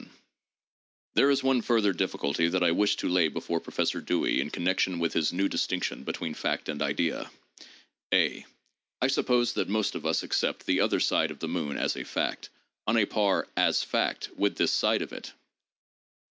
14 0.01 0.09
THE 0.09 0.09
JOURNAL 0.09 0.17
OF 0.17 0.33
PHILOSOPHY 0.33 1.13
"There 1.13 1.29
is 1.29 1.43
one 1.55 1.61
further 1.61 1.93
difficulty 1.93 2.47
that 2.47 2.63
I 2.63 2.71
wish 2.71 2.95
to 2.95 3.07
lay 3.07 3.27
before 3.27 3.59
Pro 3.59 3.71
fessor 3.71 4.01
Dewey 4.01 4.41
in 4.41 4.49
connection 4.49 4.97
with 4.97 5.13
his 5.13 5.31
new 5.31 5.47
distinction 5.47 6.03
between 6.03 6.33
fact 6.33 6.69
and 6.69 6.81
idea, 6.81 7.29
(a) 8.11 8.43
I 8.99 9.07
suppose 9.09 9.53
that 9.53 9.69
most 9.69 9.93
of 9.93 10.07
us 10.07 10.23
accept 10.23 10.65
the 10.65 10.79
other 10.81 10.99
side 10.99 11.29
of 11.29 11.37
the 11.37 11.47
moon 11.47 11.77
as 11.77 11.95
a 11.95 12.03
fact, 12.03 12.49
on 12.87 12.97
a 12.97 13.05
par 13.05 13.47
as 13.55 13.83
fact 13.83 14.31
with 14.35 14.55
this 14.55 14.71
side 14.71 15.03
of 15.03 15.13
it. 15.13 15.33